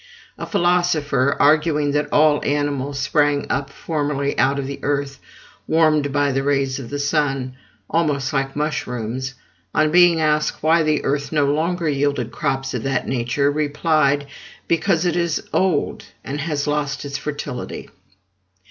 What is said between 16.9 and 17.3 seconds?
its